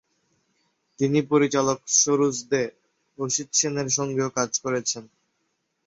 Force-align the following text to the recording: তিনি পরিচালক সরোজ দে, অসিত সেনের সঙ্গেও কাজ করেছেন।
তিনি 0.99 1.19
পরিচালক 1.31 1.79
সরোজ 2.01 2.35
দে, 2.51 2.63
অসিত 3.17 3.49
সেনের 3.59 3.89
সঙ্গেও 3.97 4.29
কাজ 4.37 4.51
করেছেন। 4.63 5.03